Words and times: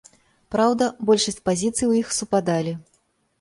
Праўда, 0.53 0.87
большасць 1.09 1.37
пазіцый 1.49 1.85
у 1.89 1.93
іх 2.01 2.09
супадалі. 2.19 2.73